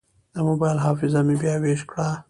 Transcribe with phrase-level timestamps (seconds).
[0.33, 2.07] د موبایل حافظه مې بیا ویش کړه.